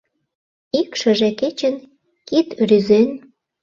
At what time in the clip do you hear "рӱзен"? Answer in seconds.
2.67-3.09